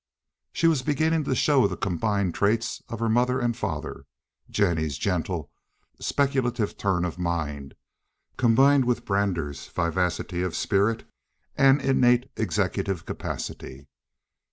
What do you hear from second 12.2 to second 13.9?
executive capacity.